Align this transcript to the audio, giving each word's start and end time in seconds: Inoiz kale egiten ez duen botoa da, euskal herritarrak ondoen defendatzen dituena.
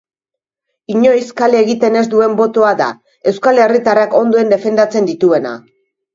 Inoiz 0.93 1.27
kale 1.41 1.59
egiten 1.65 1.97
ez 2.01 2.03
duen 2.13 2.33
botoa 2.39 2.73
da, 2.81 2.89
euskal 3.33 3.63
herritarrak 3.67 4.19
ondoen 4.23 4.53
defendatzen 4.57 5.13
dituena. 5.13 5.55